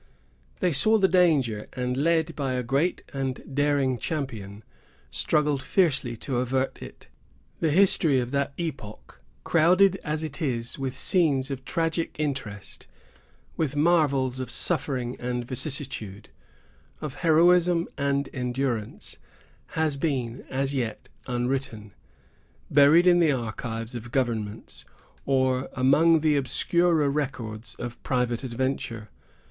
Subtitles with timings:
[0.61, 4.63] They saw the danger, and, led by a great and daring champion,
[5.11, 7.07] struggled fiercely to avert it.
[7.59, 12.87] The history of that epoch, crowded as it is with scenes of tragic interest,
[13.55, 16.29] with marvels of suffering and vicissitude,
[16.99, 19.19] of heroism and endurance,
[19.77, 21.93] has been, as yet, unwritten,
[22.71, 24.83] buried in the archives of governments,
[25.27, 29.09] or among the obscurer records of private adventure.